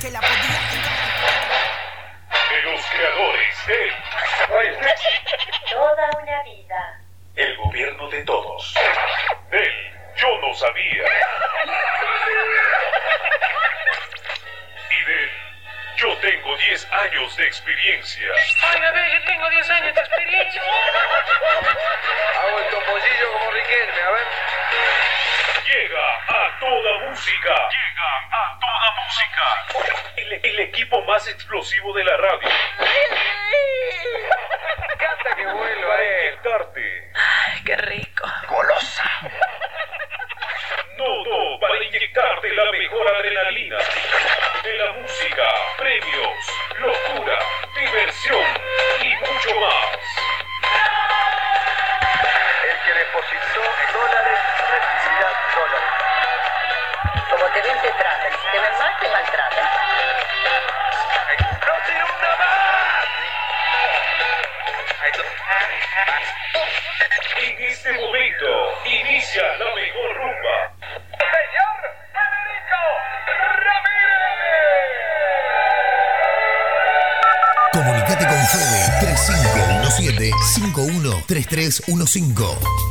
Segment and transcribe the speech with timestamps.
[0.00, 0.34] que la podía
[2.50, 3.92] De los creadores de
[5.72, 7.00] Toda una vida.
[7.34, 8.74] El gobierno de todos.
[9.50, 11.04] Del Yo no sabía.
[14.90, 15.30] Y del
[15.96, 18.28] Yo tengo 10 años de experiencia.
[18.62, 20.62] Ay, bebé, yo tengo 10 años de experiencia.
[22.40, 24.26] Hago el topollillo como Riquelme, a ver.
[25.66, 27.68] Llega a toda música.
[27.68, 28.47] Llega a
[29.04, 29.42] música.
[30.16, 32.48] El, el equipo más explosivo de la radio.
[34.98, 36.26] Canta que vuelva, Para eh.
[36.26, 37.12] inyectarte.
[37.14, 38.24] Ay, qué rico.
[38.48, 39.10] Golosa.
[40.96, 43.78] Todo para inyectarte la mejor adrenalina.
[44.64, 45.44] De la música,
[45.76, 46.36] premios,
[46.80, 47.38] locura,
[47.76, 48.44] diversión
[49.00, 49.86] y mucho más.
[52.64, 57.30] El que depositó dólares recibirá dólares.
[57.30, 58.37] Como te ven, te tratan
[58.88, 59.64] personas te maltratan.
[67.40, 68.46] En este momento
[68.84, 70.72] inicia la mejor rumba.
[71.18, 71.76] Señor
[72.12, 72.82] Federico
[73.64, 74.36] Ramírez.
[77.72, 82.87] Comunicate con Fede 3517 513315.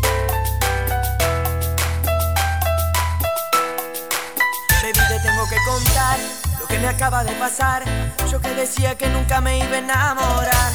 [6.78, 7.84] Que me acaba de pasar.
[8.32, 10.72] Yo que decía que nunca me iba a enamorar.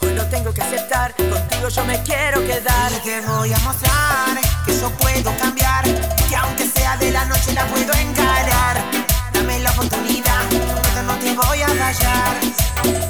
[0.00, 2.92] Hoy lo tengo que aceptar, contigo yo me quiero quedar.
[2.92, 5.84] Y te voy a mostrar que yo puedo cambiar,
[6.28, 8.76] que aunque sea de la noche la puedo encarar.
[9.32, 10.44] Dame la oportunidad,
[11.06, 12.34] no te voy a fallar.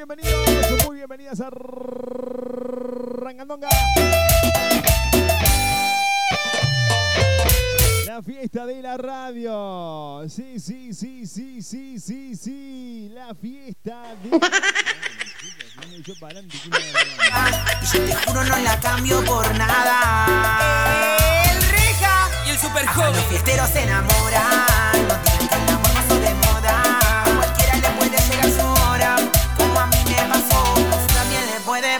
[0.08, 1.50] Bienvenidos, muy bienvenidas a
[3.22, 3.70] Rangandonga.
[8.06, 10.24] La fiesta de la radio.
[10.30, 13.10] Sí, sí, sí, sí, sí, sí, sí.
[13.14, 14.40] La fiesta de la
[17.92, 21.18] Yo te juro no la cambio por nada.
[21.52, 23.30] El reja y el super Hasta los joven.
[23.30, 25.08] fiesteros se enamoran.
[25.65, 25.65] No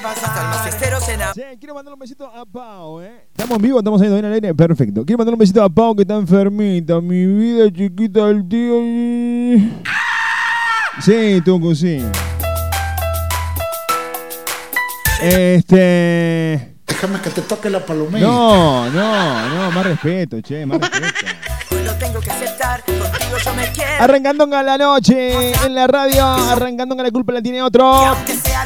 [0.06, 1.04] Hasta los fiesteros.
[1.34, 3.28] Che, quiero mandar un besito a Pau, ¿eh?
[3.32, 3.80] ¿Estamos en vivo?
[3.80, 4.54] ¿Estamos saliendo bien al aire?
[4.54, 5.04] Perfecto.
[5.04, 7.02] Quiero mandar un besito a Pau que está enfermita.
[7.02, 8.76] Mi vida chiquita del tío.
[11.02, 12.06] Sí, Tucu, sí.
[15.22, 16.76] Este.
[16.86, 18.28] Déjame que te toque la palomilla.
[18.28, 21.84] No, no, no, más respeto, che, más respeto.
[21.84, 22.84] Lo tengo que aceptar.
[22.84, 24.04] Contigo yo me quiero.
[24.04, 28.16] Arrancando a la noche en la radio, arrancando la culpa la tiene Y otro.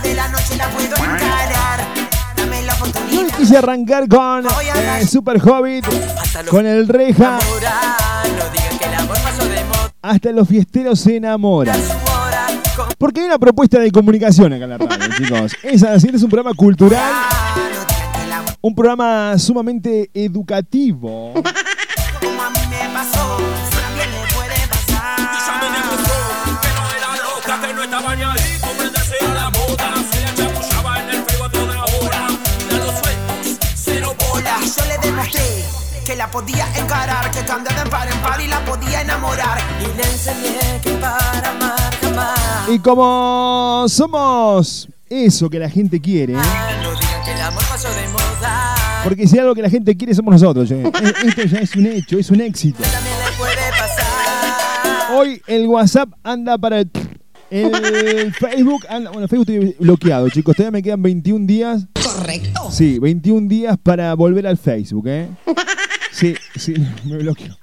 [0.04, 1.88] De la noche la puedo encarar.
[2.36, 2.74] Dame la
[3.12, 5.86] Yo quise arrancar con eh, Super Hobbit,
[6.50, 7.40] con el Reja,
[10.02, 11.80] hasta los fiesteros se enamoran.
[12.98, 15.52] Porque hay una propuesta de comunicación acá en la radio, chicos.
[15.64, 17.02] Es así, es un programa cultural,
[18.62, 21.34] un programa sumamente educativo.
[22.22, 23.38] como a mí me pasó,
[36.10, 39.60] que la podía encarar, que cambiaba de par en par y la podía enamorar.
[39.80, 42.68] Y le enseñé que para amar jamás.
[42.68, 46.34] Y como somos eso que la gente quiere.
[46.34, 48.76] No digan que el amor pasó de moda.
[49.04, 50.72] porque si algo que la gente quiere somos nosotros.
[50.72, 50.82] ¿eh?
[51.24, 52.82] E- Esto ya es un hecho, es un éxito.
[55.14, 56.90] Hoy el WhatsApp anda para el...
[57.52, 59.12] El Facebook anda...
[59.12, 60.56] Bueno, Facebook estoy bloqueado, chicos.
[60.56, 61.86] Todavía me quedan 21 días.
[61.94, 62.72] Correcto.
[62.72, 65.28] Sí, 21 días para volver al Facebook, ¿eh?
[66.12, 66.74] Sí, sí,
[67.06, 67.58] me bloqueo.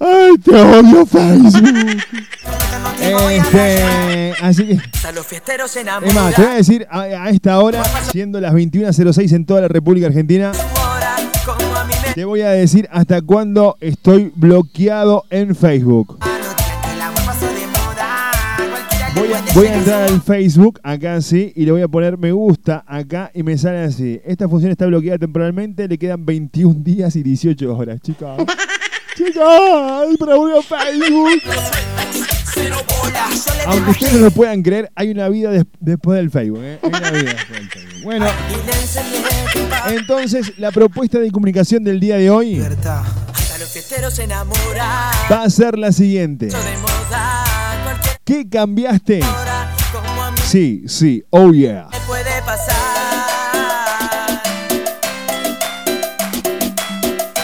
[0.00, 2.02] Ay, te odio Facebook.
[3.00, 4.78] Este, así que.
[6.04, 9.60] Es más, te voy a decir a, a esta hora, siendo las 21.06 en toda
[9.62, 10.52] la República Argentina,
[12.14, 16.18] te voy a decir hasta cuándo estoy bloqueado en Facebook.
[19.16, 22.32] Voy a, voy a entrar al Facebook acá así y le voy a poner me
[22.32, 24.20] gusta acá y me sale así.
[24.24, 28.36] Esta función está bloqueada temporalmente, le quedan 21 días y 18 horas, chicos.
[29.16, 31.42] chicos, pero voy a Facebook.
[33.66, 36.60] Aunque ustedes no lo puedan creer, hay una vida des- después del Facebook.
[36.62, 36.78] ¿eh?
[36.82, 38.02] Hay una vida después del Facebook.
[38.04, 38.26] Bueno,
[39.88, 42.56] entonces la propuesta de comunicación del día de hoy
[45.30, 46.48] va a ser la siguiente.
[48.24, 49.20] ¿Qué cambiaste?
[50.44, 51.90] Sí, sí, oh yeah.
[52.06, 52.74] puede pasar.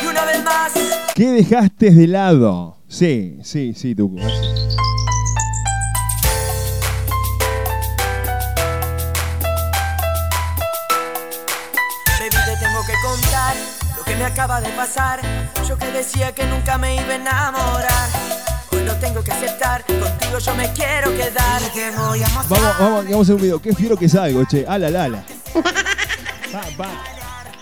[0.02, 0.72] Y una vez más,
[1.14, 2.78] ¿Qué dejaste de lado?
[2.88, 4.16] Sí, sí, sí, Tuco.
[12.18, 13.54] baby, te tengo que contar
[13.98, 15.20] lo que me acaba de pasar.
[15.68, 18.49] Yo que decía que nunca me iba a enamorar.
[18.90, 21.62] Lo tengo que aceptar, contigo yo me quiero quedar.
[21.72, 23.62] Que voy a Vamos, vamos, vamos a hacer un video.
[23.62, 24.66] Qué fiero que salgo, che.
[24.66, 25.24] Ala, la, ala.
[26.50, 26.88] Pa, pa.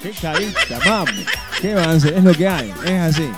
[0.00, 1.12] Qué carita, mamo.
[1.60, 2.14] ¿Qué van a hacer?
[2.14, 2.72] Es lo que hay.
[2.82, 3.30] Es así.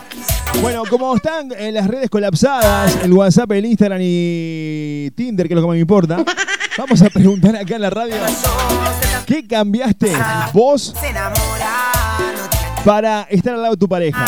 [0.62, 5.56] Bueno, como están en las redes colapsadas, el WhatsApp, el Instagram y Tinder, que es
[5.56, 6.24] lo que más me importa,
[6.78, 8.14] vamos a preguntar acá en la radio.
[9.26, 10.12] ¿Qué cambiaste
[10.52, 11.89] vos Se enamora,
[12.84, 14.24] para estar al lado de tu pareja?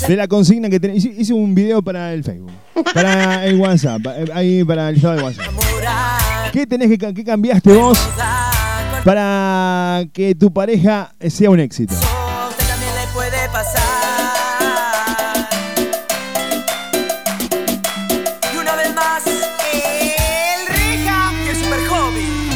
[0.07, 1.05] de la consigna que tenés.
[1.05, 2.51] Hice, hice un video para el Facebook.
[2.93, 4.01] Para el WhatsApp.
[4.07, 5.45] eh, Ahí para el estado de WhatsApp.
[6.51, 7.97] ¿Qué tenés que qué cambiaste vos
[9.03, 11.95] para que tu pareja sea un éxito?
[11.95, 13.81] también le puede pasar.
[18.53, 22.49] Y una vez más, el Rija y el Super Hobby.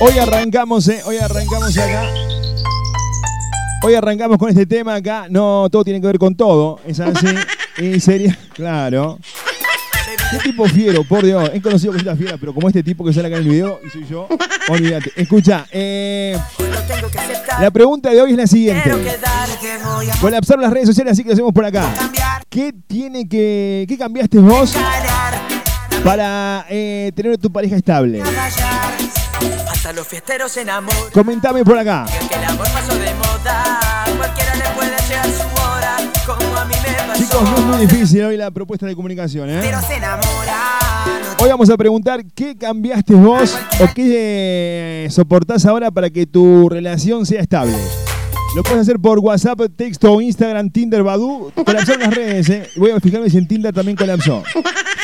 [0.00, 2.10] Hoy arrancamos, eh, hoy arrancamos acá.
[3.84, 5.26] Hoy arrancamos con este tema acá.
[5.28, 6.78] No, todo tiene que ver con todo.
[6.86, 7.26] Es así.
[7.78, 9.18] y sería, claro.
[10.32, 11.50] Qué tipo fiero, por Dios.
[11.52, 13.90] He conocido cositas fieras, pero como este tipo que sale acá en el video y
[13.90, 14.26] soy yo,
[14.68, 15.12] olvídate.
[15.14, 16.38] Escucha, eh,
[17.60, 18.82] la pregunta de hoy es la siguiente.
[18.82, 19.48] Quiero quedar.
[19.60, 21.92] Que voy a Colapsar las redes sociales, así que lo hacemos por acá.
[22.48, 23.84] ¿Qué tiene que.
[23.88, 24.74] ¿Qué cambiaste vos
[26.02, 28.22] para eh, tener tu pareja estable?
[29.70, 30.58] Hasta los fiesteros.
[31.12, 32.06] Comentame por acá.
[37.32, 39.58] Chicos, no es muy difícil hoy la propuesta de comunicación, ¿eh?
[39.62, 40.68] pero se enamora.
[41.38, 46.68] Hoy vamos a preguntar qué cambiaste vos o qué eh, soportás ahora para que tu
[46.68, 47.74] relación sea estable.
[48.54, 51.50] Lo puedes hacer por WhatsApp, texto, Instagram, Tinder, Badu.
[51.64, 52.68] Colapsar las redes, ¿eh?
[52.76, 54.42] Voy a fijarme si en Tinder también colapsó.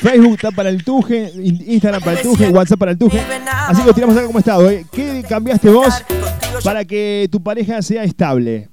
[0.02, 3.22] Facebook está para el tuje, in- Instagram para el tuje, WhatsApp para el tuje.
[3.68, 4.84] Así que lo tiramos acá como estado, ¿eh?
[4.92, 5.94] ¿Qué cambiaste vos
[6.62, 8.68] para que tu pareja sea estable?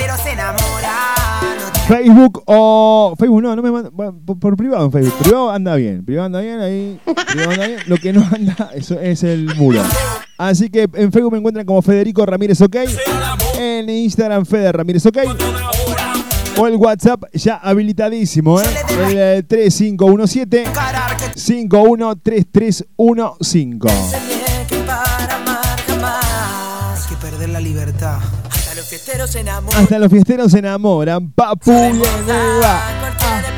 [1.90, 3.14] Facebook o.
[3.18, 3.90] Facebook no, no me manda.
[3.92, 5.14] bueno, Por, por privado en Facebook.
[5.18, 6.04] Privado anda bien.
[6.04, 7.00] Privado anda bien, ahí.
[7.04, 7.80] Privado anda bien.
[7.86, 9.82] Lo que no anda eso es el muro.
[10.38, 12.76] Así que en Facebook me encuentran como Federico Ramírez OK.
[13.58, 15.18] En Instagram Fede Ramírez OK.
[16.56, 18.64] O el WhatsApp ya habilitadísimo, ¿eh?
[19.08, 20.64] El eh, 3517
[21.34, 22.84] 513315.
[24.68, 27.04] que para amar jamás.
[27.04, 28.18] Hay que perder la libertad.
[28.70, 29.82] Hasta los fiesteros se enamoran.
[29.82, 31.32] Hasta los fiesteros se enamoran.
[31.32, 31.72] Papu.
[31.72, 32.04] Cualquiera le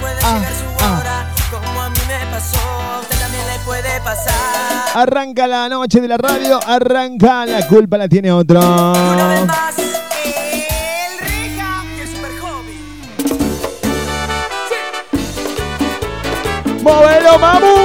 [0.00, 1.30] puede llegar su hora.
[1.50, 4.32] Como a mí me pasó, a usted también le puede pasar.
[4.94, 8.58] Arranca la noche de la radio, arranca, la culpa la tiene otro.
[8.58, 12.80] Una vez más, el Rija y el Super Hobby.
[16.82, 17.81] ¡Móvelo, mamu!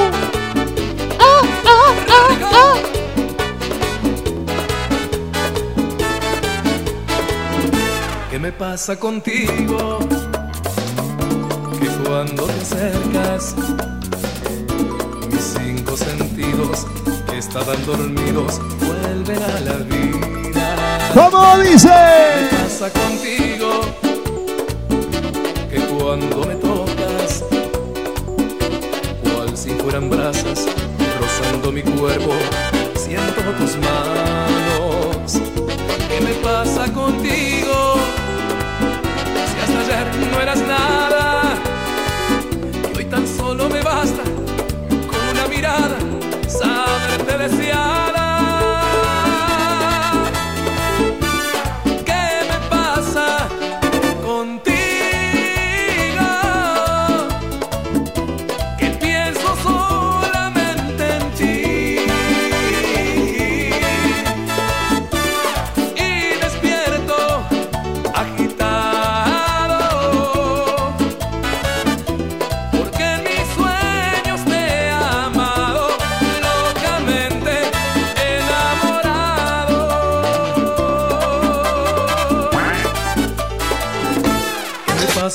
[8.47, 9.99] Me pasa contigo?
[11.81, 13.55] Que cuando te acercas,
[15.29, 15.57] mis
[17.37, 21.09] estaban dormidos vuelven a la vida.
[21.13, 21.89] ¿Cómo dice?
[22.39, 23.81] ¿Qué pasa contigo?
[25.69, 27.43] Que cuando me tocas,
[29.23, 30.67] cual si fueran brasas,
[31.19, 32.31] rozando mi cuerpo,
[32.95, 35.33] siento tus manos.
[36.07, 38.06] ¿Qué me pasa contigo?
[39.97, 41.55] No eras nada,
[42.93, 44.21] y hoy tan solo me basta
[45.07, 45.97] con una mirada
[46.47, 48.06] saberte deseada.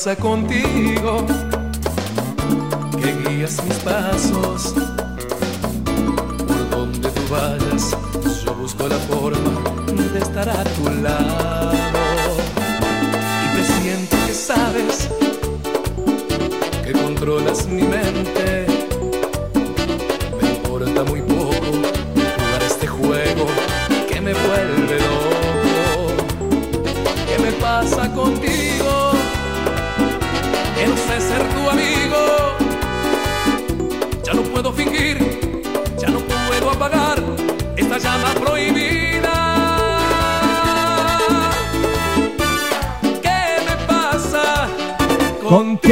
[0.05, 1.25] Contigo?
[3.01, 4.75] Que guías mis pasos
[6.45, 7.97] por donde tú vayas.
[8.45, 11.73] Yo busco la forma de estar a tu lado
[13.45, 15.09] y te siento que sabes
[16.85, 18.02] que controlas mi mente.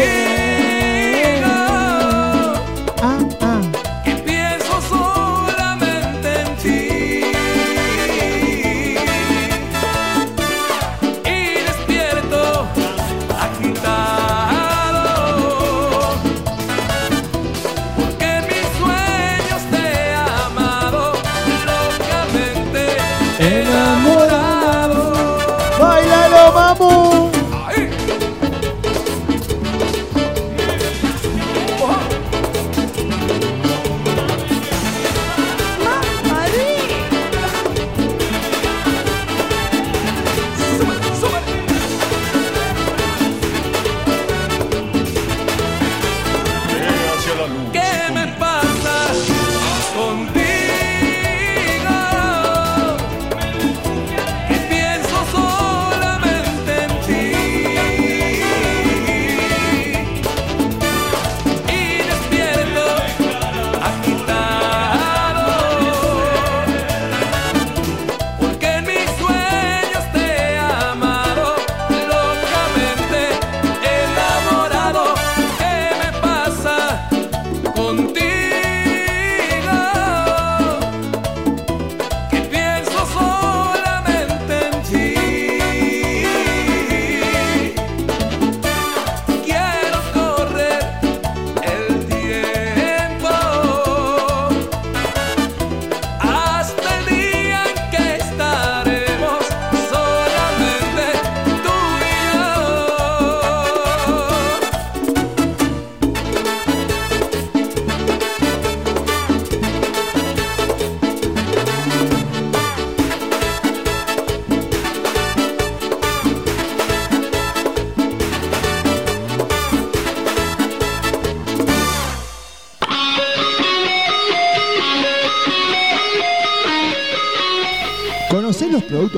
[0.01, 0.40] Que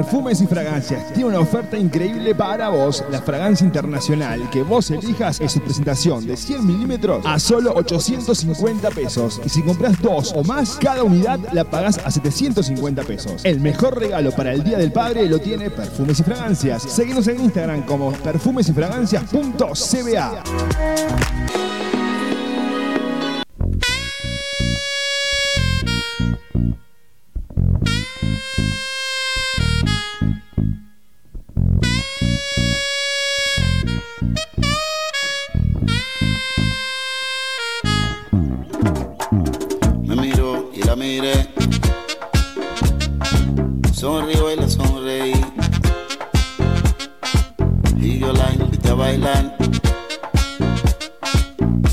[0.00, 3.04] Perfumes y Fragancias tiene una oferta increíble para vos.
[3.10, 8.88] La fragancia internacional que vos elijas en su presentación de 100 milímetros a solo 850
[8.92, 9.42] pesos.
[9.44, 13.44] Y si compras dos o más, cada unidad la pagás a 750 pesos.
[13.44, 16.84] El mejor regalo para el Día del Padre lo tiene Perfumes y Fragancias.
[16.84, 20.42] Seguimos en Instagram como perfumesyfragancias.cba.
[49.00, 49.56] bailar.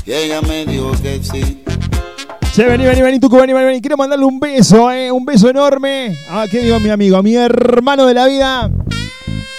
[0.04, 1.64] Y ella me dijo que sí.
[2.54, 3.80] Che, vení, vení, vení, Tucu, vení, vení, vení.
[3.80, 6.16] Quiero mandarle un beso, eh, un beso enorme.
[6.30, 7.16] Ah, ¿qué digo mi amigo?
[7.16, 8.70] A mi hermano de la vida.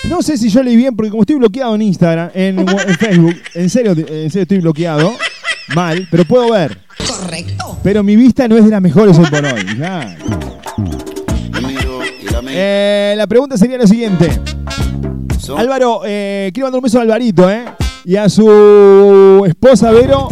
[0.07, 3.35] No sé si yo leí bien, porque como estoy bloqueado en Instagram, en, en Facebook,
[3.53, 5.13] en serio, en serio estoy bloqueado.
[5.75, 6.79] Mal, pero puedo ver.
[7.07, 7.77] Correcto.
[7.83, 9.65] Pero mi vista no es de las mejores hoy por hoy.
[9.77, 10.17] Ya.
[12.47, 14.39] Eh, la pregunta sería la siguiente.
[15.57, 17.65] Álvaro, eh, quiero mandar un beso a Alvarito, ¿eh?
[18.05, 20.29] Y a su esposa Vero,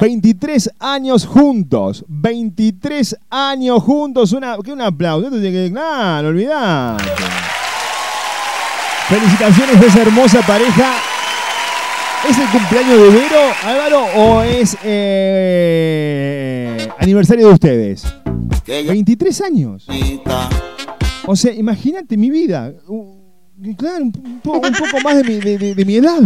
[0.00, 2.04] 23 años juntos.
[2.08, 4.32] 23 años juntos.
[4.32, 5.26] Una, ¿Qué un aplauso?
[5.26, 5.72] Esto tiene que.
[5.72, 7.04] Claro, olvidate.
[9.08, 10.94] Felicitaciones de esa hermosa pareja.
[12.28, 15.68] ¿Es el cumpleaños de Vero, Álvaro, o es eh,
[16.98, 18.04] aniversario de ustedes?
[18.66, 19.86] 23 años.
[21.26, 22.72] O sea, imagínate mi vida.
[23.76, 25.34] Claro, un, po- un poco más de mi,
[25.74, 26.18] de- mi edad.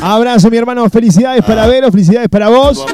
[0.00, 0.88] Abrazo, mi hermano.
[0.90, 2.84] Felicidades para Vero, felicidades para vos.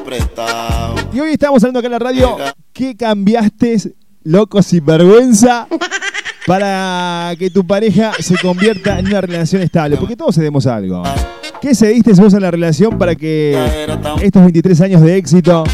[1.13, 2.37] Y hoy estamos hablando acá en la radio.
[2.73, 3.95] ¿Qué cambiaste,
[4.25, 5.67] loco sin vergüenza,
[6.47, 9.97] para que tu pareja se convierta en una relación estable?
[9.97, 11.03] Porque todos cedemos algo.
[11.63, 13.87] ¿Qué cediste vos a la relación para que
[14.21, 15.65] estos 23 años de éxito?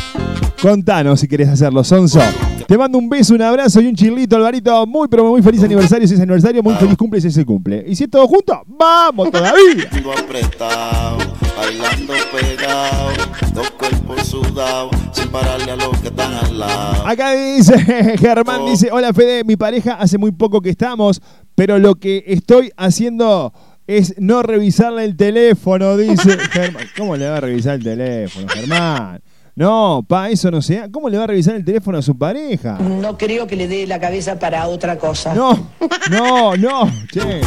[0.63, 2.21] Contanos si querés hacerlo, Sonso.
[2.67, 4.87] Te mando un beso, un abrazo y un chilito, Alvarito.
[4.87, 6.63] Muy, pero muy feliz aniversario si es aniversario.
[6.63, 7.85] Muy feliz cumple si se cumple.
[7.87, 9.91] Y si es todo junto, ¡vamos todavía!
[10.19, 11.19] Apretado,
[11.57, 13.11] bailando pegado,
[13.53, 17.07] dos cuerpos sudados, sin pararle a los que están al lado.
[17.07, 17.79] Acá dice,
[18.19, 21.21] Germán dice, hola Fede, mi pareja hace muy poco que estamos,
[21.55, 23.53] pero lo que estoy haciendo
[23.87, 26.85] es no revisarle el teléfono, dice Germán.
[26.97, 29.21] ¿Cómo le va a revisar el teléfono, Germán?
[29.57, 30.91] No, pa, eso no sea.
[30.91, 32.77] ¿Cómo le va a revisar el teléfono a su pareja?
[32.81, 35.33] No creo que le dé la cabeza para otra cosa.
[35.33, 35.71] No,
[36.11, 37.41] no, no, che.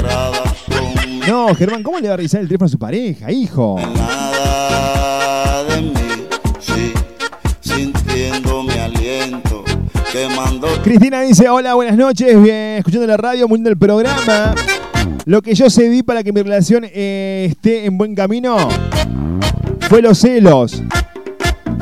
[1.28, 3.78] No, Germán, ¿cómo le va a revisar el teléfono a su pareja, hijo?
[3.94, 5.92] Nada de mí,
[6.62, 6.94] sí,
[7.60, 9.66] sintiendo mi aliento,
[10.10, 14.56] quemando Cristina dice, hola, buenas noches, bien, escuchando la radio, muy lindo el programa.
[15.26, 18.70] Lo que yo cedí para que mi relación eh, esté en buen camino
[19.90, 20.82] fue los celos.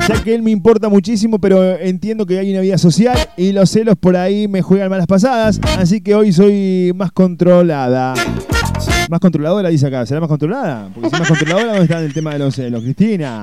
[0.08, 3.70] Ya que él me importa muchísimo, pero entiendo que hay una vida social y los
[3.70, 8.14] celos por ahí me juegan malas pasadas, así que hoy soy más controlada.
[9.08, 10.04] Más controladora, dice acá.
[10.06, 10.88] ¿Será más controlada?
[10.94, 12.82] Porque si más controladora, ¿dónde está el tema de los celos?
[12.82, 13.42] Cristina.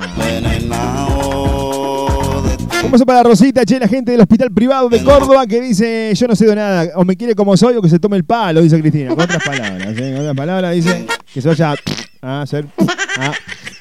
[2.84, 6.28] Un beso para Rosita, che, la gente del hospital privado de Córdoba que dice, yo
[6.28, 8.80] no cedo nada, o me quiere como soy o que se tome el palo, dice
[8.82, 9.10] Cristina.
[9.10, 10.12] Con otras palabras, ¿eh?
[10.12, 11.76] Con otras palabras dice que se vaya
[12.22, 12.66] a hacer...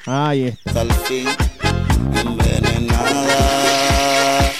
[0.06, 0.82] Ah, ahí está.
[2.88, 4.50] Envenenada,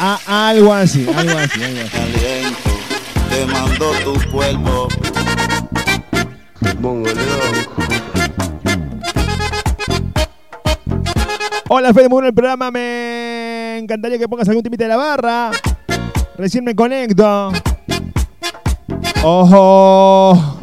[0.00, 1.96] Ah, algo así, algo así, algo así.
[1.96, 2.70] aliento,
[3.30, 4.88] quemando tu cuerpo.
[11.68, 12.70] Hola, Fede, bueno el programa.
[12.70, 15.50] Me encantaría que pongas algún timite de la barra.
[16.36, 17.52] Recién me conecto.
[19.22, 20.58] Ojo.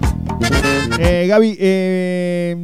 [0.97, 2.55] Eh, Gaby, eh,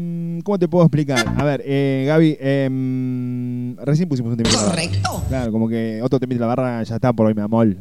[0.43, 1.25] ¿cómo te puedo explicar?
[1.38, 4.69] A ver, eh, Gaby, eh, recién pusimos un barra.
[4.69, 5.23] Correcto.
[5.27, 7.75] Claro, como que otro timite de la barra ya está por hoy, mi amor.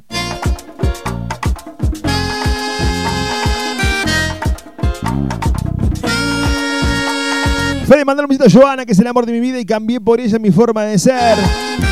[7.86, 10.00] Fede, mandar un besito a Joana, que es el amor de mi vida y cambié
[10.00, 11.36] por ella mi forma de ser.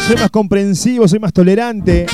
[0.07, 2.07] Soy más comprensivo, soy más tolerante.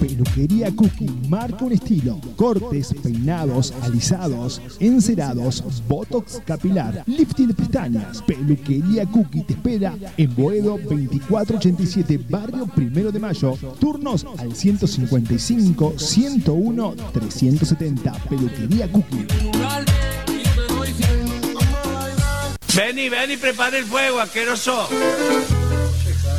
[0.00, 2.20] Peluquería Cookie marca un estilo.
[2.36, 8.22] Cortes, peinados, alisados, encerados, botox capilar, lifting de pestañas.
[8.22, 13.56] Peluquería Cookie te espera en Boedo 2487, barrio Primero de Mayo.
[13.80, 18.12] Turnos al 155 101 370.
[18.28, 19.26] Peluquería Cookie.
[22.76, 24.88] Ven y ven y prepara el fuego, asqueroso.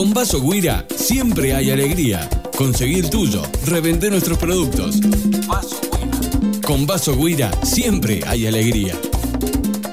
[0.00, 2.26] Con Vaso Guira siempre hay alegría.
[2.56, 4.98] Conseguir tuyo, revender nuestros productos.
[6.64, 8.98] Con Vaso Guira siempre hay alegría.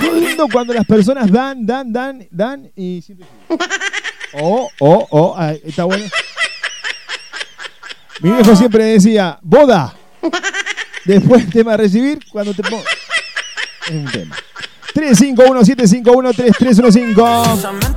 [0.00, 3.28] Qué lindo cuando las personas dan, dan, dan, dan y siempre.
[4.40, 6.06] Oh, oh, oh, está bueno.
[8.20, 9.94] Mi viejo siempre decía, boda.
[11.04, 12.84] Después el tema de recibir, cuando te pongo.
[13.86, 14.36] Es un tema.
[14.94, 17.94] 351-751-3315.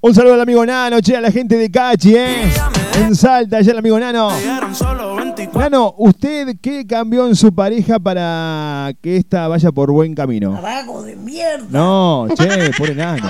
[0.00, 2.52] Un saludo al amigo Nano, che, a la gente de Cachi, ¿eh?
[2.98, 4.30] En Salta, allá el amigo Nano.
[5.54, 10.60] Nano, ¿usted qué cambió en su pareja para que esta vaya por buen camino?
[10.60, 11.66] Vago de mierda.
[11.70, 13.28] No, che, pobre Nano.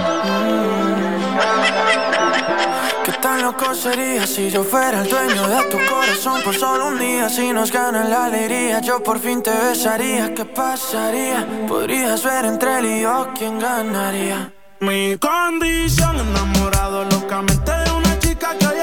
[3.04, 6.98] ¿Qué tan loco sería si yo fuera el dueño de tu corazón por solo un
[6.98, 7.28] día?
[7.28, 10.34] Si nos gana la alegría, yo por fin te besaría.
[10.34, 11.46] ¿Qué pasaría?
[11.68, 14.52] Podrías ver entre él y yo quién ganaría.
[14.80, 18.78] Mi condición enamorado locamente de una chica que hoy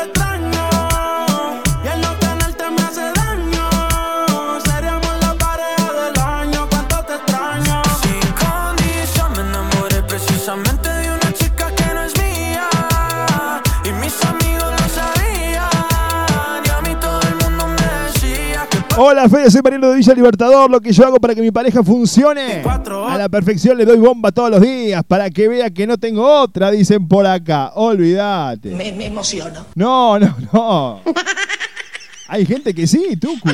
[18.98, 20.72] Hola Fede, soy Mariano de Villa Libertador.
[20.72, 24.32] Lo que yo hago para que mi pareja funcione a la perfección le doy bomba
[24.32, 27.72] todos los días para que vea que no tengo otra, dicen por acá.
[27.76, 28.70] Olvídate.
[28.74, 29.66] Me, me emociono.
[29.76, 31.02] No, no, no.
[32.28, 33.50] Hay gente que sí, Tucu.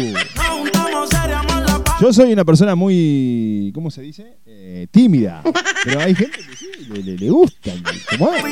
[1.99, 4.38] Yo soy una persona muy, ¿cómo se dice?
[4.45, 5.41] Eh, tímida.
[5.84, 7.71] Pero hay gente que sí, le, le- le gusta.
[8.17, 8.43] ¿Cómo es?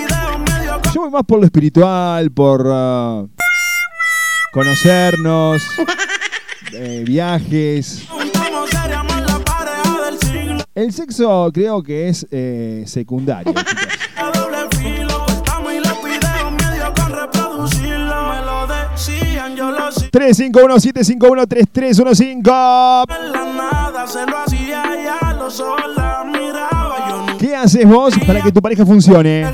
[0.93, 3.25] Yo voy más por lo espiritual, por ah,
[4.51, 5.61] conocernos,
[6.73, 8.07] eh, viajes.
[10.75, 13.53] El sexo creo que es eh, secundario.
[13.53, 13.65] chicos.
[14.15, 19.91] A doble filo, cortamos y los videos medio con reproducirlo Me lo decían, yo lo
[19.91, 23.05] sé 351-751-3315.
[23.09, 28.13] En la nada se lo hacía ya lo sola miraba yo nunca ¿Qué haces vos
[28.25, 29.45] para que tu pareja funcione?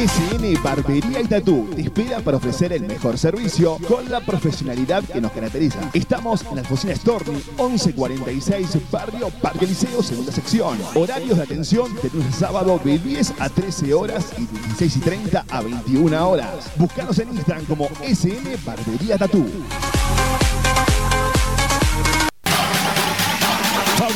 [0.00, 5.20] SN Barbería y Tatú te espera para ofrecer el mejor servicio con la profesionalidad que
[5.20, 5.78] nos caracteriza.
[5.92, 10.78] Estamos en la Alfonsina Storni, 1146, Barrio Parque Liceo, segunda sección.
[10.94, 14.96] Horarios de atención de lunes a sábado de 10 a 13 horas y de 16
[14.96, 16.70] y 30 a 21 horas.
[16.76, 19.44] Búscanos en Instagram como SN Barbería Tatú.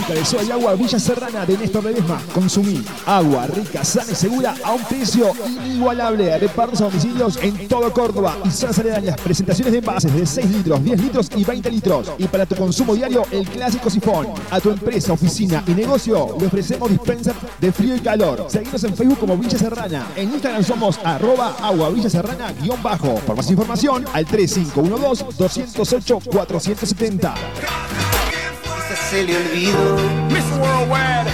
[0.04, 2.20] Fábrica de agua Villa Serrana de Néstor Ledesma.
[2.34, 5.32] Consumí agua rica, sana y segura a un precio
[5.64, 6.38] inigualable.
[6.38, 9.18] Repartos a domicilios en todo Córdoba y zonas aledañas.
[9.20, 12.12] Presentaciones de envases de 6 litros, 10 litros y 20 litros.
[12.18, 14.28] Y para tu consumo diario, el clásico sifón.
[14.50, 18.44] A tu empresa, oficina y negocio le ofrecemos dispenser de frío y calor.
[18.48, 20.08] Seguimos en Facebook como Villa Serrana.
[20.16, 23.14] En Instagram somos arroba agua Villa Serrana guion bajo.
[23.26, 27.34] Por más información al 3512 208 470.
[29.14, 29.96] Se le olvidó.
[30.28, 31.30] Miss Worldwide.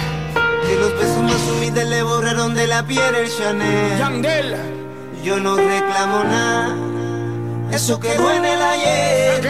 [0.67, 3.97] Que los besos más humildes le borraron de la piel el Chanel.
[3.97, 4.55] Yandel.
[5.23, 6.75] Yo no reclamo nada,
[7.71, 9.47] eso quedó en el ayer.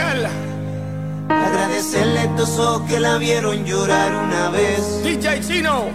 [1.30, 5.04] Agradecerle a estos ojos que la vieron llorar una vez.
[5.04, 5.89] DJ Chino.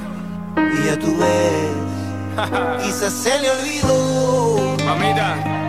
[0.57, 4.77] Y ya tú ves, quizás se le olvidó.
[4.85, 5.66] Mamita.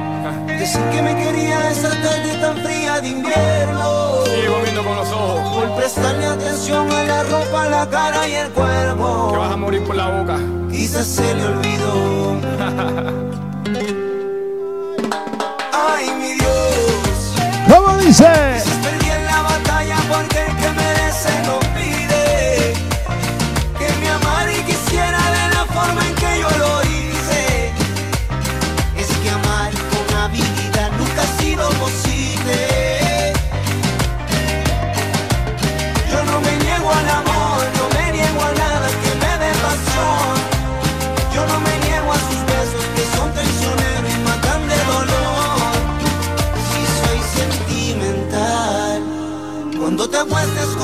[0.60, 4.26] Decir que me quería esa tarde tan fría de invierno.
[4.26, 5.56] Sigo viendo con los ojos.
[5.56, 9.32] Por prestarle atención a la ropa, la cara y el cuerpo.
[9.32, 10.38] Que vas a morir por la boca.
[10.72, 12.38] Quizás se le olvidó.
[15.74, 17.36] Ay, mi Dios.
[17.70, 18.67] ¿Cómo dice?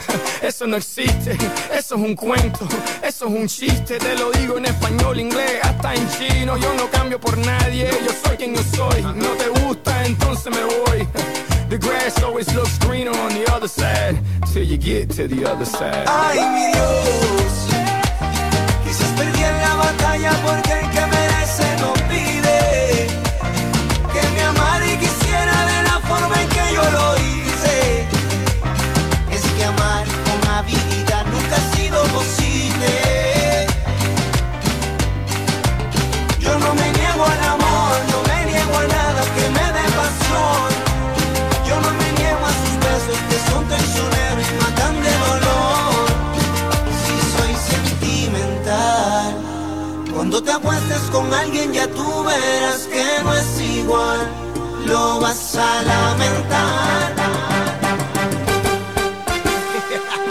[0.42, 1.36] Eso no existe,
[1.72, 2.66] eso es un cuento,
[3.02, 3.98] eso es un chiste.
[3.98, 6.56] Te lo digo en español, inglés, hasta en chino.
[6.56, 9.02] Yo no cambio por nadie, yo soy quien yo soy.
[9.02, 11.08] No te gusta, entonces me voy.
[11.68, 14.18] The grass always looks greener on the other side
[14.52, 16.06] till you get to the other side.
[16.06, 17.66] Ay, mi Dios,
[18.84, 21.15] quizás perdí en la batalla porque el que merece
[50.36, 54.18] cuando te acuestes con alguien ya tú verás que no es igual.
[54.84, 57.14] Lo vas a lamentar.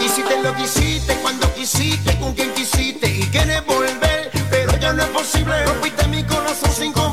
[0.00, 5.02] Hiciste lo que hiciste cuando quisiste, con quien quisiste y quieres volver, pero ya no
[5.02, 5.66] es posible.
[5.66, 7.05] Rompiste mi corazón sin compasión,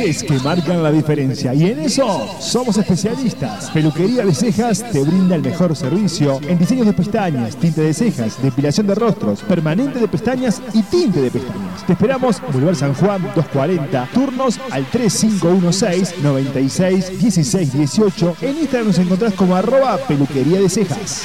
[0.00, 3.70] Detalles que marcan la diferencia y en eso somos especialistas.
[3.70, 8.42] Peluquería de Cejas te brinda el mejor servicio en diseños de pestañas, tinte de cejas,
[8.42, 11.86] depilación de rostros, permanente de pestañas y tinte de pestañas.
[11.86, 18.36] Te esperamos Boulevard San Juan 240, turnos al 3516 96 16 18.
[18.40, 21.24] En Instagram nos encontrás como arroba peluquería de cejas.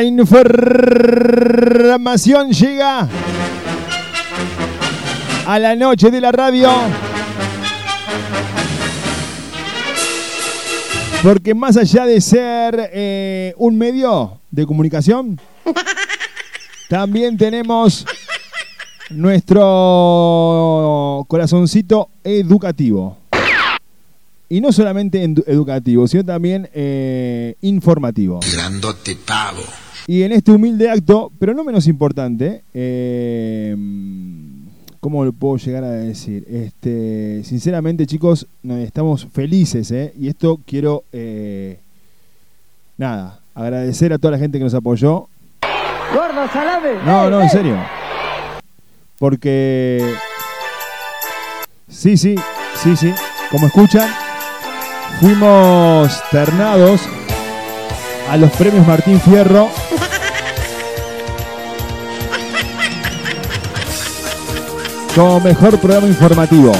[0.00, 3.06] La información llega
[5.46, 6.70] a la noche de la radio.
[11.22, 15.38] Porque más allá de ser eh, un medio de comunicación,
[16.88, 18.06] también tenemos
[19.10, 19.66] nuestro
[21.28, 23.18] corazoncito educativo.
[24.48, 28.40] Y no solamente edu- educativo, sino también eh, informativo.
[28.50, 29.60] Grandote pavo.
[30.10, 33.76] Y en este humilde acto, pero no menos importante, eh,
[34.98, 36.44] ¿cómo lo puedo llegar a decir?
[36.50, 40.12] Este, sinceramente, chicos, estamos felices, ¿eh?
[40.18, 41.78] Y esto quiero, eh,
[42.98, 45.28] nada, agradecer a toda la gente que nos apoyó.
[46.12, 47.04] Gordo, salame.
[47.06, 47.76] No, no, en serio.
[49.16, 50.12] Porque,
[51.86, 52.34] sí, sí,
[52.82, 53.12] sí, sí,
[53.48, 54.10] como escuchan,
[55.20, 57.00] fuimos ternados
[58.30, 59.68] a los premios Martín Fierro.
[65.14, 66.72] Como mejor programa informativo.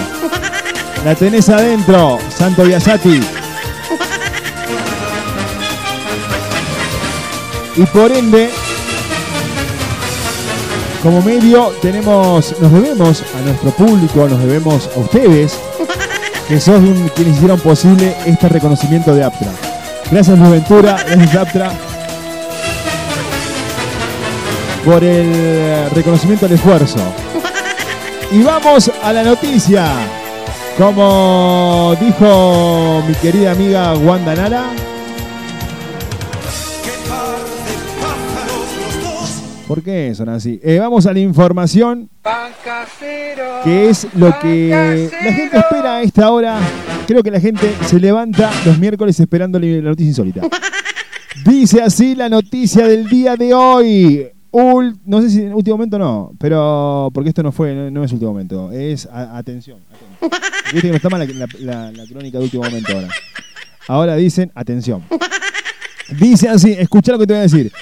[1.04, 3.20] La tenés adentro, Santo Biasati.
[7.76, 8.50] Y por ende,
[11.02, 15.58] como medio tenemos, nos debemos a nuestro público, nos debemos a ustedes,
[16.46, 19.69] que son quienes hicieron posible este reconocimiento de Aptra.
[20.10, 21.72] Gracias Luis Ventura, gracias Aptra
[24.84, 26.98] por el reconocimiento al esfuerzo.
[28.32, 29.86] Y vamos a la noticia.
[30.76, 34.64] Como dijo mi querida amiga Wanda Nara,
[39.68, 40.58] ¿por qué son así?
[40.64, 42.08] Eh, vamos a la información
[43.62, 46.58] que es lo que la gente espera a esta hora.
[47.10, 50.42] Creo que la gente se levanta los miércoles esperando la noticia insólita.
[51.44, 54.28] Dice así la noticia del día de hoy.
[54.52, 58.04] Ul- no sé si en último momento no, pero porque esto no fue, no, no
[58.04, 59.78] es último momento, es a- atención.
[60.20, 60.30] atención.
[60.72, 63.08] Viste que no está mal la, la- la- la crónica de último momento ahora.
[63.88, 65.02] Ahora dicen atención.
[66.20, 67.72] Dice así, escucha lo que te voy a decir.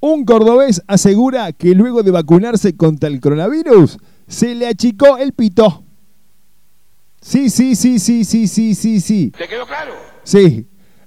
[0.00, 5.84] Un cordobés asegura que luego de vacunarse contra el coronavirus se le achicó el pito.
[7.20, 9.32] Sí, sí, sí, sí, sí, sí, sí, sí.
[9.36, 9.92] ¿Te quedó claro?
[10.22, 10.66] Sí.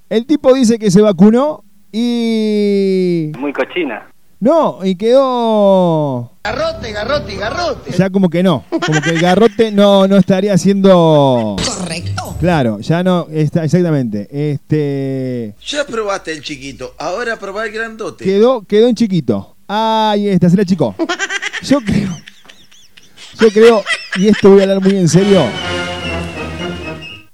[0.10, 3.32] El tipo dice que se vacunó y...
[3.40, 4.08] Muy cochina.
[4.40, 6.34] No, y quedó...
[6.44, 7.92] Garrote, garrote, garrote.
[7.92, 8.66] Ya como que no.
[8.70, 11.56] Como que el garrote no, no estaría siendo...
[11.64, 12.36] Correcto.
[12.40, 14.28] Claro, ya no está exactamente.
[14.32, 18.26] Este Ya probaste el chiquito, ahora probá el grandote.
[18.26, 19.56] quedó quedó en chiquito.
[19.68, 20.96] Ahí está, se la achicó.
[21.62, 22.18] Yo creo
[23.40, 23.84] Yo creo
[24.16, 25.44] y esto voy a hablar muy en serio.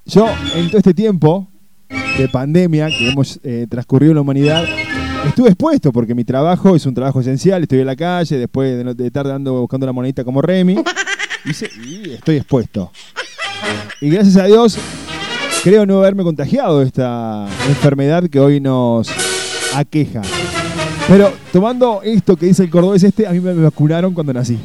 [0.08, 1.48] Yo en todo este tiempo
[2.18, 4.64] de pandemia que hemos eh, transcurrido en la humanidad
[5.28, 8.94] estuve expuesto porque mi trabajo es un trabajo esencial, estoy en la calle después de,
[8.94, 10.78] de estar dando buscando la monedita como Remy
[11.46, 12.92] y, y estoy expuesto.
[14.00, 14.78] Y gracias a Dios
[15.64, 19.10] creo no haberme contagiado de esta enfermedad que hoy nos
[19.76, 20.22] aqueja.
[21.10, 24.58] Pero tomando esto que dice el cordobés este, a mí me vacunaron cuando nací.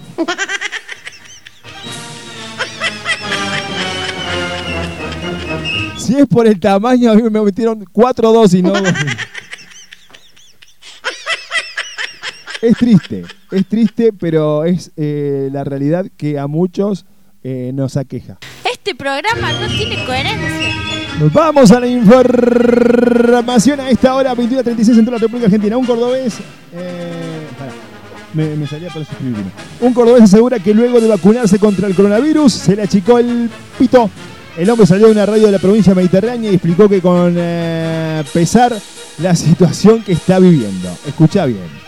[6.07, 8.73] Si es por el tamaño, a mí me metieron cuatro dosis, no.
[12.61, 17.05] Es triste, es triste, pero es eh, la realidad que a muchos
[17.43, 18.39] eh, nos aqueja.
[18.71, 20.71] Este programa no tiene coherencia.
[21.33, 25.77] Vamos a la información a esta hora, 21.36 en toda la República Argentina.
[25.77, 26.35] Un cordobés.
[26.73, 27.49] eh,
[28.33, 29.51] me, me salía para suscribirme.
[29.81, 34.09] Un cordobés asegura que luego de vacunarse contra el coronavirus se le achicó el pito.
[34.57, 38.23] El hombre salió de una radio de la provincia mediterránea y explicó que con eh,
[38.35, 38.77] pesar
[39.19, 40.91] la situación que está viviendo.
[41.07, 41.83] Escucha bien.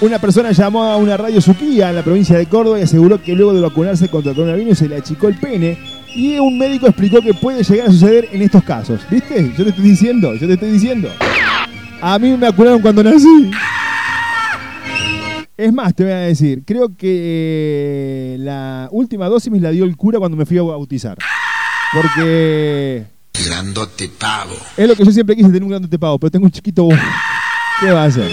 [0.00, 3.34] Una persona llamó a una radio Suquía en la provincia de Córdoba y aseguró que
[3.34, 5.76] luego de vacunarse contra el coronavirus se le achicó el pene
[6.14, 9.02] y un médico explicó que puede llegar a suceder en estos casos.
[9.10, 9.52] ¿Viste?
[9.58, 11.10] Yo te estoy diciendo, yo te estoy diciendo.
[12.00, 13.50] A mí me vacunaron cuando nací.
[15.54, 19.84] Es más, te voy a decir, creo que eh, la última dosis me la dio
[19.84, 21.18] el cura cuando me fui a bautizar.
[21.92, 23.04] Porque
[23.44, 24.54] Grandote pavo.
[24.76, 26.88] es lo que yo siempre quise tener un grandote pavo, pero tengo un chiquito.
[27.80, 28.30] ¿Qué va a hacer?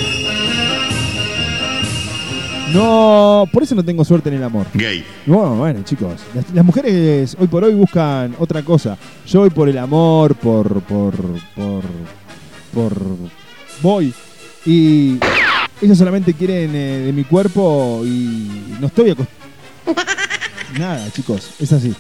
[2.74, 4.68] No, por eso no tengo suerte en el amor.
[4.74, 5.04] Gay.
[5.26, 8.98] No, bueno, chicos, las, las mujeres hoy por hoy buscan otra cosa.
[9.26, 11.14] Yo voy por el amor, por, por,
[11.56, 11.84] por,
[12.74, 12.94] por,
[13.82, 14.14] voy.
[14.66, 15.18] Y
[15.82, 19.38] ellos solamente quieren eh, de mi cuerpo y no estoy acostumbrado.
[20.78, 21.96] Nada, chicos, es así.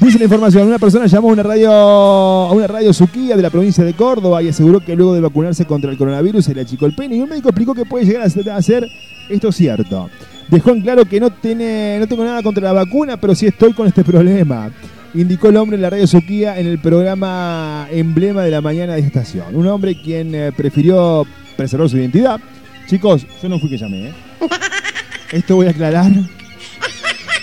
[0.00, 3.50] Dice la información, una persona llamó a una radio a una radio Suquía de la
[3.50, 6.86] provincia de Córdoba y aseguró que luego de vacunarse contra el coronavirus se le achicó
[6.86, 8.88] el pene y un médico explicó que puede llegar a ser-
[9.28, 10.08] esto cierto.
[10.48, 13.72] Dejó en claro que no, tiene, no tengo nada contra la vacuna, pero sí estoy
[13.72, 14.70] con este problema.
[15.14, 19.00] Indicó el hombre en la radio Suquía en el programa emblema de la mañana de
[19.00, 19.54] esta estación.
[19.56, 21.26] Un hombre quien eh, prefirió
[21.56, 22.38] preservar su identidad.
[22.86, 24.12] Chicos, yo no fui que llamé, ¿eh?
[25.32, 26.10] Esto voy a aclarar.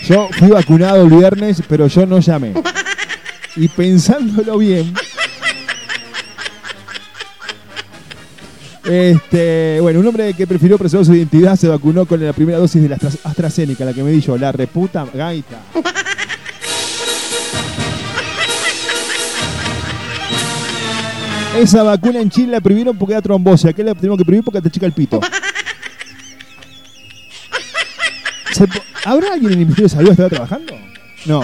[0.08, 2.54] Yo fui vacunado el viernes, pero yo no llamé.
[3.58, 4.94] Y pensándolo bien.
[8.84, 12.82] Este, bueno, un hombre que prefirió preservar su identidad se vacunó con la primera dosis
[12.82, 15.58] de la Astra- AstraZeneca, la que me di yo, la reputa gaita.
[21.58, 23.66] Esa vacuna en Chile la prohibieron porque da trombosis.
[23.68, 25.22] Aquí la tenemos que prohibir porque te chica el pito.
[28.56, 28.64] ¿Se
[29.04, 30.74] ¿Habrá alguien en el Ministerio de Salud que estará trabajando?
[31.26, 31.42] No.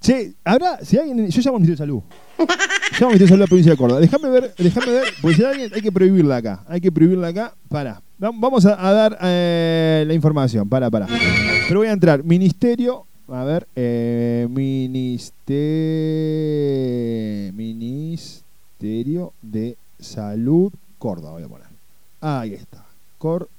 [0.00, 0.82] Che, ¿habrá?
[0.82, 2.02] Si alguien, yo llamo al Ministerio de Salud.
[2.38, 4.00] Llamo al Ministerio de Salud de la provincia de Córdoba.
[4.00, 6.64] Déjame ver, déjame ver, porque si hay alguien, hay que prohibirla acá.
[6.66, 7.54] Hay que prohibirla acá.
[7.68, 8.00] Para.
[8.16, 10.70] Vamos a, a dar eh, la información.
[10.70, 11.06] Para, para.
[11.68, 12.24] Pero voy a entrar.
[12.24, 13.04] Ministerio.
[13.28, 13.68] A ver.
[13.76, 15.52] Eh, minister...
[17.52, 21.32] Ministerio de Salud Córdoba.
[21.32, 21.66] Voy a poner.
[22.22, 22.86] Ahí está.
[23.18, 23.50] Córdoba.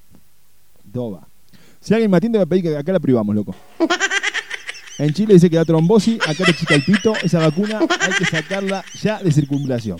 [1.82, 3.56] Si alguien me atiende, me va a pedir que acá la privamos, loco.
[4.98, 8.24] En Chile dice que da trombosis, acá te chica el pito, esa vacuna hay que
[8.24, 9.98] sacarla ya de circulación.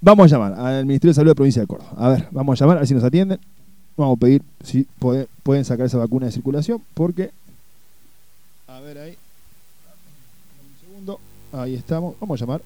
[0.00, 1.90] Vamos a llamar al Ministerio de Salud de la provincia de Córdoba.
[1.96, 3.40] A ver, vamos a llamar, a ver si nos atienden.
[3.96, 7.30] Vamos a pedir si puede- pueden sacar esa vacuna de circulación, porque...
[8.68, 9.16] A ver ahí.
[10.62, 11.20] Un segundo.
[11.52, 12.14] Ahí estamos.
[12.20, 12.62] Vamos a llamar.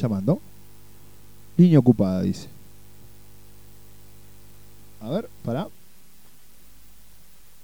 [0.00, 0.40] Llamando.
[1.56, 2.48] Línea ocupada, dice.
[5.00, 5.68] A ver, pará.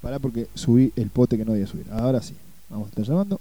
[0.01, 1.87] Pará porque subí el pote que no debía subir.
[1.93, 2.35] Ahora sí.
[2.69, 3.41] Vamos a estar llamando.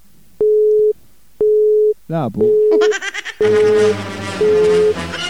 [2.06, 2.48] La pu.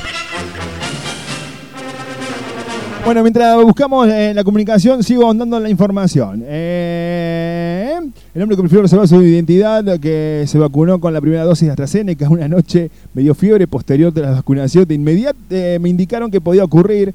[3.05, 6.43] Bueno, mientras buscamos eh, la comunicación, sigo andando la información.
[6.47, 8.01] Eh,
[8.35, 11.73] el hombre que prefirió reservar su identidad, que se vacunó con la primera dosis de
[11.73, 14.87] AstraZeneca una noche, me dio fiebre posterior de la vacunación.
[14.87, 17.15] De inmediato eh, me indicaron que podía ocurrir,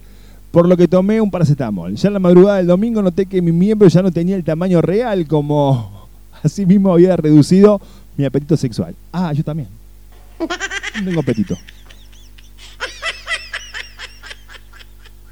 [0.51, 1.95] por lo que tomé un paracetamol.
[1.95, 4.83] Ya en la madrugada del domingo noté que mi miembro ya no tenía el tamaño
[4.83, 6.07] real, como
[6.43, 7.81] asimismo había reducido
[8.15, 8.93] mi apetito sexual.
[9.11, 9.69] Ah, yo también.
[10.39, 11.57] No tengo apetito.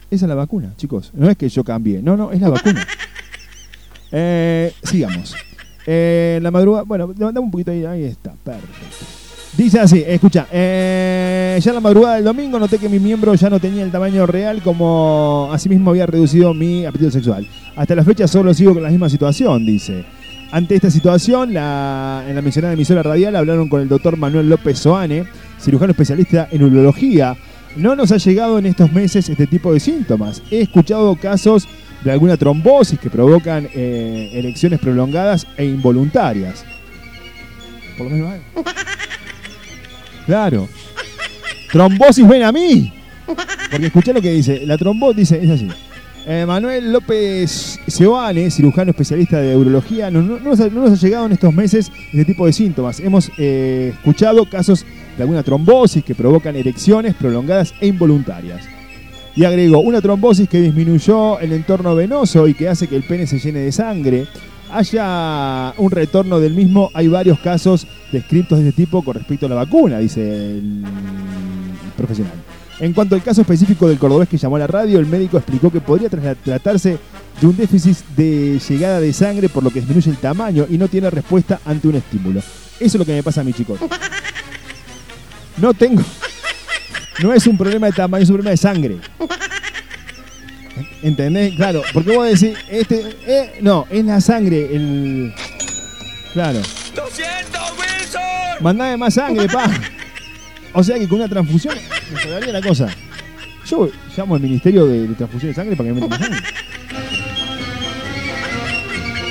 [0.10, 1.12] Esa es la vacuna, chicos.
[1.14, 2.02] No es que yo cambié.
[2.02, 2.86] No, no, es la vacuna.
[4.12, 5.36] Eh, sigamos.
[5.86, 6.84] Eh, la madrugada.
[6.84, 7.84] Bueno, levantamos un poquito ahí.
[7.86, 8.32] Ahí está.
[8.44, 9.06] Perfecto.
[9.58, 10.48] Dice así, escucha.
[10.52, 13.92] eh, ya en la madrugada del domingo noté que mi miembro ya no tenía el
[13.92, 17.48] tamaño real, como asimismo había reducido mi apetito sexual.
[17.76, 20.06] Hasta la fecha solo sigo con la misma situación, dice.
[20.52, 24.78] Ante esta situación, la- en la mencionada emisora radial hablaron con el doctor Manuel López
[24.80, 25.26] Soane,
[25.60, 27.36] cirujano especialista en urología.
[27.78, 30.42] No nos ha llegado en estos meses este tipo de síntomas.
[30.52, 31.68] He escuchado casos
[32.04, 36.64] de alguna trombosis que provocan eh, erecciones prolongadas e involuntarias.
[37.98, 38.42] Por lo menos hay.
[40.26, 40.68] Claro.
[41.72, 42.94] Trombosis, ven a mí.
[43.72, 44.66] Porque escuché lo que dice.
[44.66, 45.68] La trombosis dice, es así.
[46.26, 50.92] Eh, Manuel López Seoane, cirujano especialista de urología, no, no- no nos ha, no nos
[50.92, 53.00] ha llegado en estos meses este tipo de síntomas.
[53.00, 54.86] Hemos eh, escuchado casos
[55.18, 58.64] de alguna trombosis que provocan erecciones prolongadas e involuntarias.
[59.36, 63.28] Y agregó, una trombosis que disminuyó el entorno venoso y que hace que el pene
[63.28, 64.26] se llene de sangre.
[64.72, 69.50] Haya un retorno del mismo, hay varios casos descritos de este tipo con respecto a
[69.50, 70.84] la vacuna, dice el
[71.96, 72.34] profesional.
[72.80, 75.72] En cuanto al caso específico del cordobés que llamó a la radio, el médico explicó
[75.72, 76.98] que podría tra- tratarse
[77.42, 80.88] de un déficit de llegada de sangre por lo que disminuye el tamaño y no
[80.88, 82.40] tiene respuesta ante un estímulo.
[82.40, 82.46] Eso
[82.80, 83.80] es lo que me pasa a mí, chicos.
[85.58, 86.04] No tengo.
[87.20, 88.98] No es un problema de tamaño, es un problema de sangre.
[91.02, 91.56] ¿Entendés?
[91.56, 95.34] Claro, porque vos decís, este, eh, no, es la sangre, el.
[96.34, 96.60] Claro.
[96.60, 97.02] ¡200,
[97.80, 98.22] Wilson!
[98.62, 99.70] Mandame más sangre, pa.
[100.74, 101.76] O sea que con una transfusión
[102.14, 102.88] mejoraría la cosa.
[103.66, 106.40] Yo llamo al Ministerio de, Transfusión de Sangre para que me metan sangre.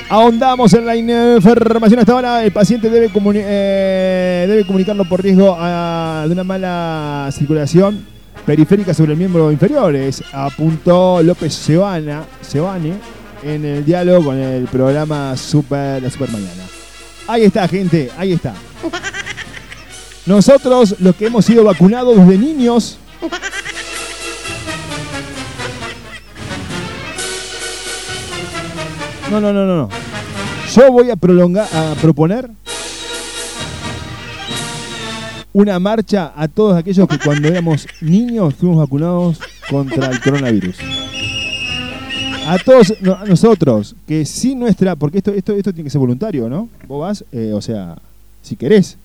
[0.08, 2.44] Ahondamos en la información hasta ahora.
[2.44, 8.06] El paciente debe, comuni- eh, comunicarlo por riesgo de una mala circulación
[8.44, 9.94] periférica sobre el miembro inferior.
[9.96, 12.94] Es, apuntó López Sebane
[13.42, 16.62] en el diálogo con el programa Super, La Super Mañana.
[17.26, 18.54] Ahí está, gente, ahí está.
[20.24, 22.98] Nosotros, los que hemos sido vacunados desde niños,
[29.30, 29.88] No, no, no, no, no.
[30.74, 32.48] Yo voy a prolongar, a proponer
[35.52, 40.76] una marcha a todos aquellos que cuando éramos niños fuimos vacunados contra el coronavirus.
[42.46, 46.48] A todos a nosotros, que sin nuestra, porque esto, esto, esto tiene que ser voluntario,
[46.48, 46.68] ¿no?
[46.86, 47.96] Vos vas, eh, o sea,
[48.42, 48.96] si querés.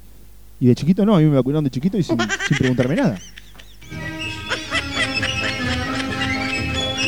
[0.60, 2.18] Y de chiquito no, a mí me vacunaron de chiquito y sin,
[2.48, 3.18] sin preguntarme nada.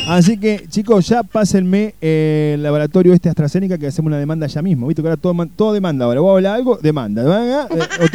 [0.06, 4.60] Así que, chicos, ya pásenme eh, el laboratorio este AstraZeneca que hacemos una demanda ya
[4.60, 4.86] mismo.
[4.86, 5.00] ¿Viste?
[5.02, 6.04] Que ahora todo, todo demanda.
[6.04, 7.22] Ahora, vos hablar algo, demanda.
[7.22, 7.68] demanda,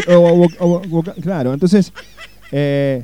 [0.07, 1.91] eh, o o- claro, entonces.
[2.51, 3.03] eh,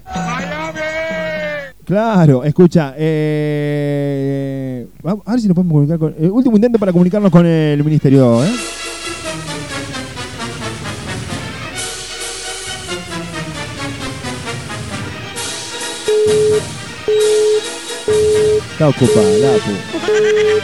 [1.84, 2.94] claro, escucha.
[2.98, 6.14] Eh, a ver si nos podemos comunicar con.
[6.20, 8.52] El último intento para comunicarnos con el ministerio, ¿eh?
[18.76, 20.62] Está ocupada, la pu-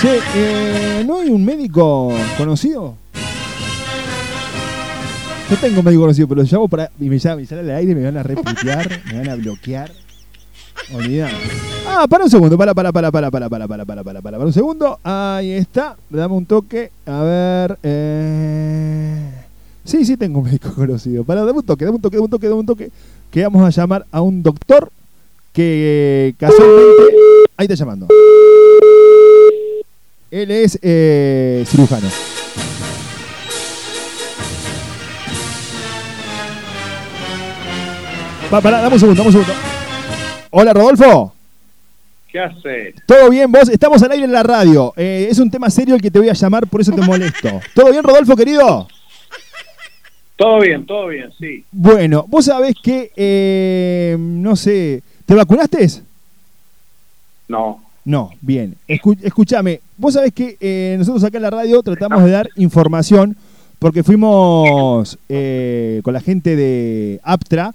[0.00, 2.94] Che, eh, ¿no hay un médico conocido?
[5.50, 6.90] Yo tengo un médico conocido, pero lo llamo para.
[6.98, 9.90] Y me llaman, me sale al aire, me van a reputear, me van a bloquear.
[10.94, 11.28] Olvidá.
[11.86, 14.44] Ah, para un segundo, para, para, para, para, para, para, para, para, para, para, para
[14.46, 14.98] un segundo.
[15.02, 15.96] Ahí está.
[16.08, 16.90] Dame un toque.
[17.04, 17.78] A ver.
[17.82, 19.30] Eh...
[19.84, 21.24] Sí, sí tengo un médico conocido.
[21.24, 22.90] Para, dame un toque, dame un toque, dame un toque, dame un toque.
[23.30, 24.90] Que vamos a llamar a un doctor
[25.52, 27.02] que casualmente.
[27.56, 28.08] Ahí está llamando.
[30.30, 32.08] Él es eh, cirujano.
[38.50, 39.68] Pa, pará, dame un segundo, dame un segundo.
[40.50, 41.34] Hola, Rodolfo.
[42.30, 42.94] ¿Qué haces?
[43.06, 43.68] ¿Todo bien vos?
[43.68, 44.92] Estamos al aire en la radio.
[44.96, 47.60] Eh, es un tema serio el que te voy a llamar, por eso te molesto.
[47.74, 48.86] ¿Todo bien, Rodolfo, querido?
[50.36, 51.64] Todo bien, todo bien, sí.
[51.72, 55.86] Bueno, vos sabés que, eh, no sé, ¿te vacunaste?
[57.48, 57.82] No.
[58.04, 58.74] No, bien.
[58.88, 63.36] Escu- escúchame, vos sabés que eh, nosotros acá en la radio tratamos de dar información
[63.78, 67.74] porque fuimos eh, con la gente de Aptra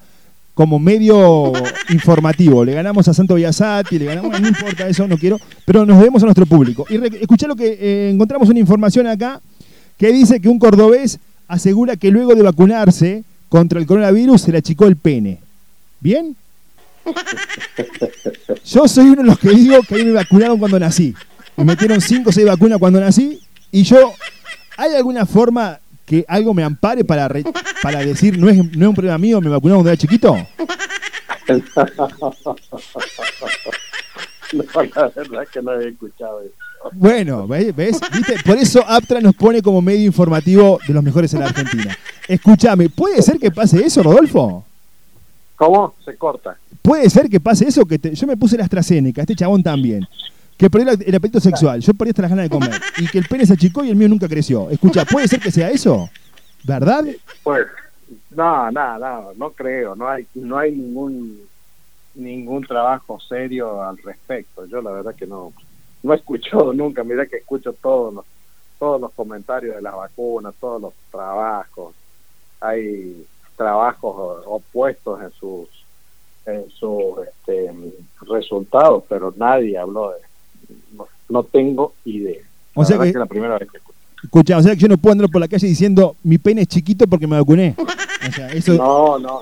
[0.55, 1.53] como medio
[1.89, 2.65] informativo.
[2.65, 6.23] Le ganamos a Santo Biasati, le ganamos, no importa eso, no quiero, pero nos debemos
[6.23, 6.85] a nuestro público.
[6.89, 9.39] Y escuchá lo que eh, encontramos una información acá
[9.99, 14.57] que dice que un cordobés asegura que luego de vacunarse contra el coronavirus se le
[14.57, 15.37] achicó el pene.
[15.99, 16.35] ¿Bien?
[18.65, 21.13] Yo soy uno de los que digo que a mí me vacunaron cuando nací.
[21.57, 23.39] Me metieron 5 o 6 vacunas cuando nací.
[23.71, 24.13] Y yo,
[24.77, 27.43] ¿hay alguna forma que algo me ampare para, re-
[27.81, 30.35] para decir no es, no es un problema mío, me vacunaron cuando era chiquito?
[34.53, 34.63] No,
[34.95, 36.51] la verdad que no he escuchado eso.
[36.91, 37.75] Bueno, ¿ves?
[37.75, 37.99] ¿Ves?
[38.13, 38.35] ¿Viste?
[38.45, 41.97] Por eso Aptra nos pone como medio informativo de los mejores en la Argentina.
[42.27, 44.63] Escúchame, ¿puede ser que pase eso, Rodolfo?
[45.55, 45.93] ¿Cómo?
[46.03, 46.57] Se corta.
[46.81, 47.85] ¿Puede ser que pase eso?
[47.85, 50.05] que te- Yo me puse la AstraZeneca, este chabón también.
[50.57, 52.71] Que perdió el, el apetito sexual, yo perdí hasta las ganas de comer.
[52.97, 54.69] Y que el pene se achicó y el mío nunca creció.
[54.69, 56.09] Escucha, ¿puede ser que sea eso?
[56.63, 57.03] ¿Verdad?
[57.43, 57.65] Pues,
[58.31, 59.95] no, no, no, no creo.
[59.95, 61.39] No hay, no hay ningún
[62.15, 64.65] ningún trabajo serio al respecto.
[64.67, 65.51] Yo la verdad que no,
[66.03, 67.03] no he escuchado nunca.
[67.03, 68.25] Mira que escucho todos los,
[68.77, 71.95] todos los comentarios de las vacunas, todos los trabajos.
[72.61, 73.25] Hay
[73.55, 75.67] trabajos opuestos en sus
[76.45, 77.71] en sus este,
[78.29, 80.17] resultados, pero nadie habló de.
[80.97, 82.41] No, no tengo idea.
[82.73, 83.97] O La sea que- que la primera vez que escucho.
[84.23, 86.67] Escucha, o sea que yo no puedo andar por la calle diciendo mi pene es
[86.67, 87.75] chiquito porque me vacuné.
[87.77, 89.41] O sea, eso No, no.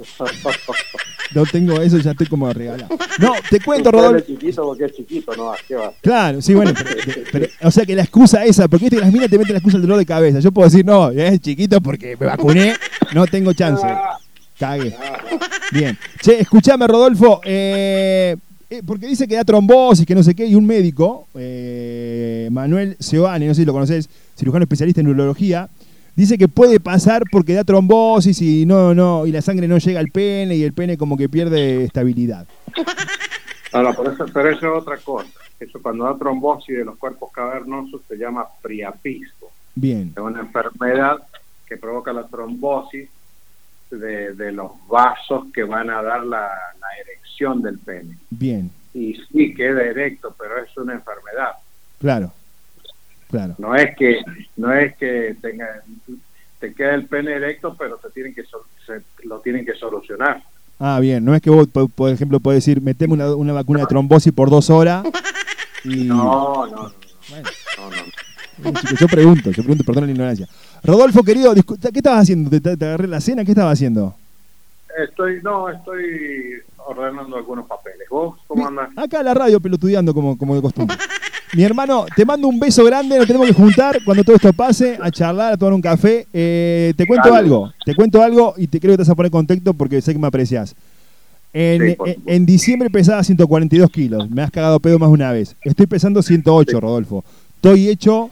[1.34, 2.88] no tengo eso, ya estoy como regalado.
[3.18, 4.16] No, te cuento, Rodolfo.
[4.18, 5.92] es chiquito porque es chiquito, no, ¿qué va?
[6.00, 9.12] Claro, sí, bueno, pero, pero- o sea que la excusa esa, porque viste que las
[9.12, 10.40] minas te meten la excusa del dolor de cabeza.
[10.40, 12.74] Yo puedo decir, no, es chiquito porque me vacuné,
[13.14, 13.86] no tengo chance.
[14.58, 14.94] Cague.
[15.72, 15.96] Bien.
[16.20, 17.40] Che, escuchame, Rodolfo.
[17.44, 18.36] eh,
[18.72, 22.96] Eh, porque dice que da trombosis, que no sé qué, y un médico, eh, Manuel
[23.00, 25.68] Seoane, no sé si lo conoces, cirujano especialista en neurología,
[26.14, 29.98] dice que puede pasar porque da trombosis y no, no, y la sangre no llega
[29.98, 32.46] al pene y el pene como que pierde estabilidad.
[33.72, 35.26] No, no, pero eso, pero eso es otra cosa.
[35.58, 39.48] Eso cuando da trombosis de los cuerpos cavernosos se llama priapismo.
[39.74, 41.16] Bien, Es una enfermedad
[41.70, 43.08] que provoca la trombosis
[43.90, 46.48] de, de los vasos que van a dar la,
[46.80, 48.18] la erección del pene.
[48.28, 51.52] bien, Y sí queda erecto, pero es una enfermedad.
[52.00, 52.32] claro,
[53.30, 53.54] claro.
[53.58, 54.20] No es que
[54.56, 55.66] no es que tenga
[56.58, 60.42] te queda el pene erecto, pero te tienen que se- lo tienen que solucionar.
[60.80, 63.80] Ah, bien, no es que vos, po- por ejemplo, podés decir, meteme una, una vacuna
[63.80, 65.04] de trombosis por dos horas
[65.84, 66.04] y...
[66.04, 66.92] No, no, no.
[67.30, 67.48] Bueno.
[67.78, 68.02] no, no.
[68.64, 70.48] Eh, yo pregunto, yo pregunto, perdón la ignorancia.
[70.82, 72.50] Rodolfo, querido, ¿qué estabas haciendo?
[72.60, 73.44] ¿Te, agarré la cena?
[73.44, 74.14] ¿Qué estabas haciendo?
[75.08, 76.04] Estoy, no, estoy
[76.86, 78.08] ordenando algunos papeles.
[78.10, 78.90] ¿Vos cómo andas?
[78.96, 80.96] Acá a la radio pelotudeando como, como de costumbre.
[81.52, 84.98] Mi hermano, te mando un beso grande, nos tenemos que juntar cuando todo esto pase,
[85.00, 86.26] a charlar, a tomar un café.
[86.32, 87.40] Eh, te cuento Dale.
[87.40, 90.12] algo, te cuento algo y te creo que te vas a poner contento porque sé
[90.12, 90.74] que me aprecias.
[91.52, 95.14] En, Sí, por en- en diciembre pesaba 142 kilos, me has cagado pedo más de
[95.14, 95.56] una vez.
[95.64, 97.24] Estoy pesando 108, Rodolfo.
[97.62, 98.30] Estoy hecho,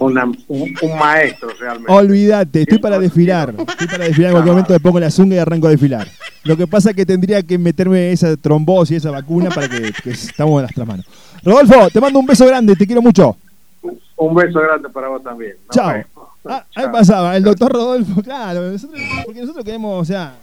[0.00, 1.92] Una- un, un maestro realmente.
[1.92, 3.54] olvídate, estoy para desfilar.
[3.56, 6.08] Estoy para desfilar, en cualquier momento me pongo la zunga y arranco a desfilar.
[6.42, 10.10] Lo que pasa es que tendría que meterme esa trombosis, esa vacuna para que, que
[10.10, 11.06] estamos en nuestras manos.
[11.44, 13.36] Rodolfo, te mando un beso grande, te quiero mucho.
[14.16, 15.52] Un beso grande para vos también.
[15.70, 16.02] Chao.
[16.48, 20.34] Ah, ahí pasaba, el doctor Rodolfo, claro, nosotros- porque nosotros queremos, o sea,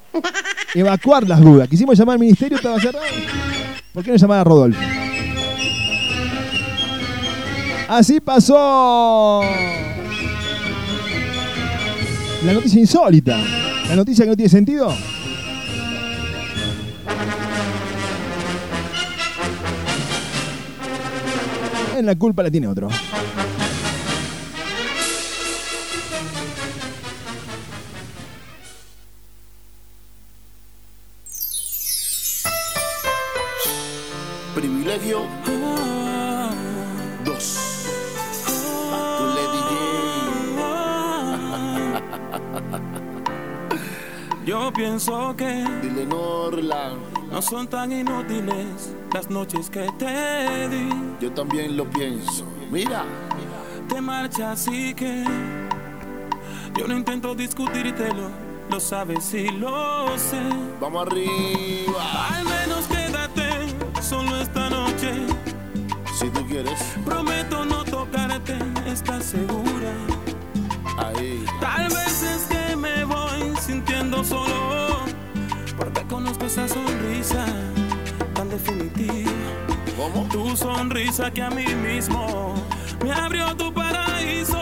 [0.74, 1.68] evacuar las dudas.
[1.68, 3.06] Quisimos llamar al ministerio, estaba cerrado.
[3.94, 4.80] ¿Por qué no llamar a Rodolfo?
[7.88, 9.42] Así pasó
[12.46, 13.38] la noticia insólita.
[13.88, 14.94] La noticia que no tiene sentido.
[21.98, 22.90] En la culpa la tiene otro.
[34.56, 35.53] Privilegio.
[44.54, 47.00] Yo pienso que Dile Norland.
[47.32, 50.90] no son tan inútiles las noches que te di.
[51.20, 52.46] Yo también lo pienso.
[52.70, 53.04] Mira.
[53.90, 55.24] Te marchas y que
[56.78, 58.30] yo no intento discutírtelo,
[58.70, 60.44] lo sabes y lo sé.
[60.80, 62.36] Vamos arriba.
[62.36, 65.14] Al menos quédate solo esta noche.
[66.14, 66.80] Si tú quieres.
[67.04, 69.94] Prometo no tocarte, ¿estás segura?
[71.00, 71.44] Ahí.
[71.60, 72.53] Tal vez es que me voy
[74.24, 75.00] solo,
[75.78, 77.46] porque conozco esa sonrisa
[78.34, 79.32] tan definitiva.
[79.98, 80.28] ¿Cómo?
[80.30, 82.56] Tu sonrisa que a mí mismo
[83.04, 84.58] me abrió tu paraíso.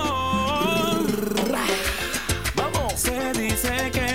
[2.55, 2.93] Vamos.
[2.95, 4.10] Se dice que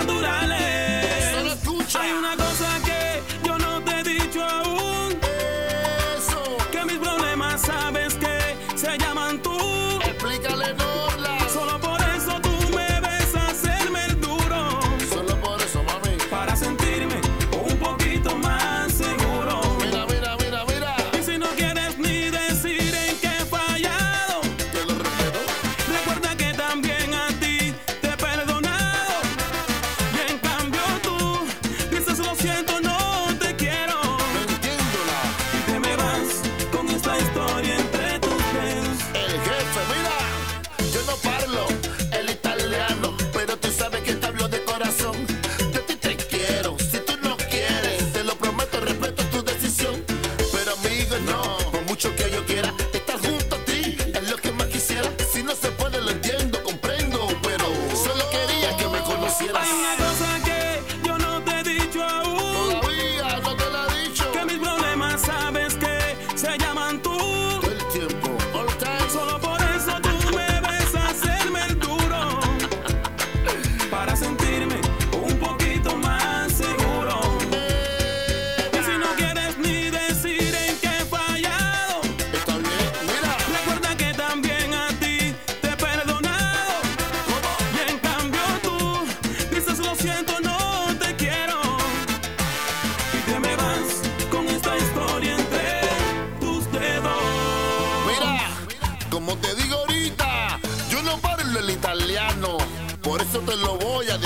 [0.00, 0.55] instintos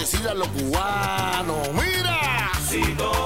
[0.00, 1.68] lo voy a decir a los cubanos.
[1.74, 2.50] Mira.
[2.68, 3.19] Si todo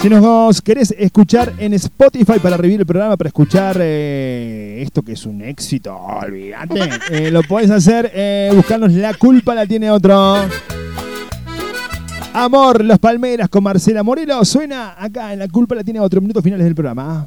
[0.00, 5.14] Si nos querés escuchar en Spotify para revivir el programa, para escuchar eh, esto que
[5.14, 10.36] es un éxito, olvídate, eh, lo podés hacer eh, buscarnos La culpa la tiene otro.
[12.32, 16.44] Amor, Los Palmeras con Marcela Morelo suena acá en La culpa la tiene otro, minutos
[16.44, 17.26] finales del programa.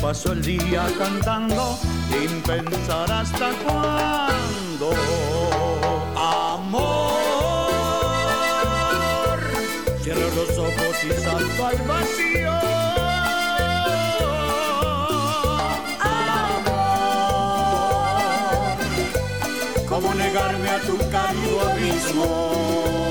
[0.00, 1.78] paso el día cantando
[2.08, 4.92] sin pensar hasta cuándo.
[6.16, 6.90] Amor,
[10.02, 12.52] cierro los ojos y salto al vacío.
[16.60, 16.86] Amor,
[19.88, 23.01] ¿cómo negarme a tu cálido abismo?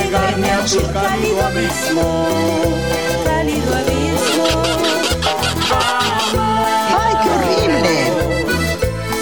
[0.09, 0.21] Amor.
[0.21, 2.07] ¿Cómo negarme a cálido abismo?
[3.25, 4.47] Cálido abismo.
[6.99, 7.95] ¡Ay, qué horrible!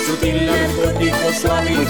[0.05, 1.85] Sutil narcótico suave Muy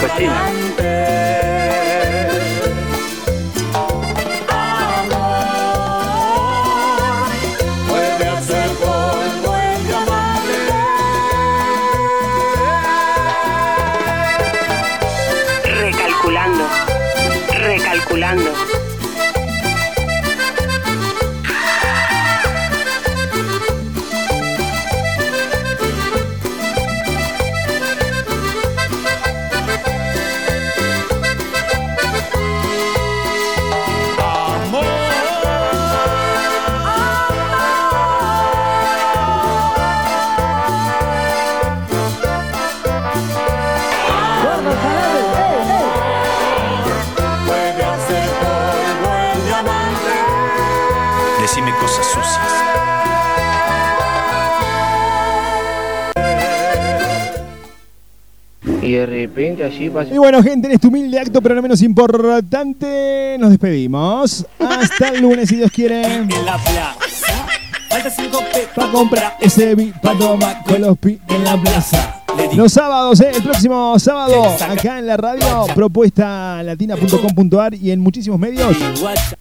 [58.88, 60.14] Y de repente así pasa.
[60.14, 64.46] Y bueno, gente, en este humilde acto, pero no menos importante, nos despedimos.
[64.58, 66.02] Hasta el lunes, si Dios quiere.
[66.06, 67.46] En la plaza.
[67.90, 72.24] Falta cinco pesos Pa' comprar ese beat, pa' tomar con los pi en la plaza.
[72.56, 78.40] Los sábados, eh, el próximo sábado, acá en la radio, propuesta latina.com.ar y en muchísimos
[78.40, 78.78] medios.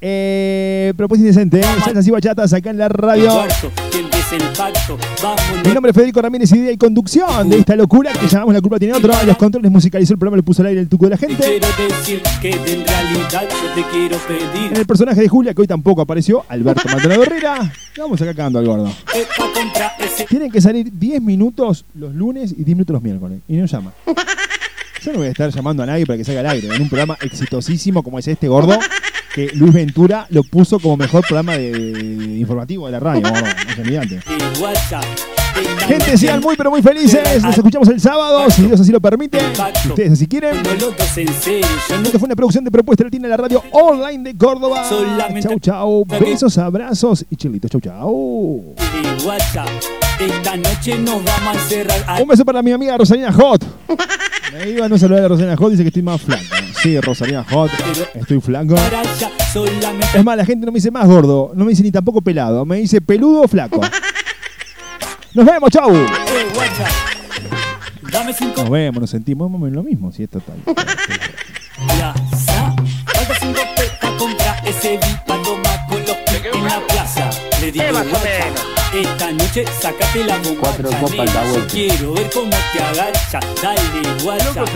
[0.00, 3.44] Eh, propuesta indecente, eh, salsas y bachatas acá en la radio.
[4.32, 4.98] El pacto.
[5.64, 8.78] Mi nombre es Federico Ramírez, idea y conducción de esta locura que llamamos La Culpa
[8.78, 9.12] Tiene Otro.
[9.24, 11.36] Los controles musicalizó el programa, le puso al aire el tuco de la gente.
[11.36, 14.72] Quiero decir que en realidad yo te quiero pedir.
[14.72, 17.72] En el personaje de Julia, que hoy tampoco apareció, Alberto Maldonado Herrera.
[17.98, 18.92] Vamos acá cagando al gordo.
[20.28, 23.38] Tienen que salir 10 minutos los lunes y 10 minutos los miércoles.
[23.46, 23.92] Y no llama.
[25.02, 26.74] Yo no voy a estar llamando a nadie para que salga al aire.
[26.74, 28.76] En un programa exitosísimo como es este gordo,
[29.36, 33.26] que Luis Ventura lo puso como mejor programa de, de informativo de la radio.
[33.28, 33.42] Esta
[35.86, 37.42] Gente, sean muy pero muy felices.
[37.42, 39.38] Nos escuchamos el sábado, si Dios así lo permite.
[39.82, 40.56] Si ustedes así quieren.
[40.64, 44.84] Esto fue una producción de Propuesta Latina de la radio online de Córdoba.
[45.42, 46.04] Chau, chau.
[46.06, 47.70] Besos, abrazos y chilitos.
[47.70, 48.74] Chau, chau.
[49.20, 49.68] y WhatsApp.
[50.18, 52.04] Esta noche nos vamos a encerrar.
[52.06, 53.62] a- Un beso para mi amiga Rosalina Hot.
[54.54, 56.42] Me iba a no saludar a Rosalina Hot, dice que estoy más flaco.
[56.86, 57.68] Sí, Rosalina Hot,
[58.14, 58.76] estoy flaco.
[60.14, 62.64] Es más, la gente no me dice más gordo, no me dice ni tampoco pelado,
[62.64, 63.80] me dice peludo o flaco.
[65.34, 65.90] Nos vemos, chau.
[65.90, 66.86] WhatsApp.
[68.12, 70.58] Dame cinco Nos vemos, nos sentimos menos lo mismo, si es total.
[71.74, 72.76] plaza.
[74.64, 75.00] Ese
[75.88, 77.30] con los pies en la plaza.
[77.60, 77.72] Le
[78.92, 79.02] Eh.
[79.02, 80.60] Esta noche sácate la bomba.
[80.60, 81.72] Cuatro copas da vuelta.
[81.72, 83.40] quiero ver cómo te agacha.
[83.62, 84.68] Dale WhatsApp.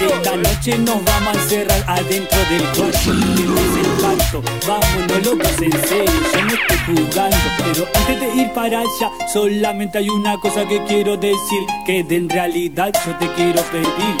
[0.00, 3.12] Esta noche nos vamos a encerrar adentro del cuarto.
[3.34, 4.42] Tienes el pacto.
[4.66, 6.20] Vámonos locos en serio.
[6.32, 7.36] Yo no estoy jugando.
[7.58, 11.62] Pero antes de ir para allá, solamente hay una cosa que quiero decir.
[11.84, 14.16] Que de en realidad yo te quiero pedir.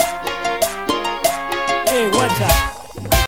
[1.92, 2.65] Eh, WhatsApp.